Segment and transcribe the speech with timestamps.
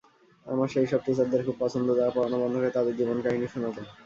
[0.45, 3.81] আমার সেই সব টিচারদের খুব পছন্দ যারা পড়ানো বন্ধ করে তাদের জীবন কাহিনী শুনাতো।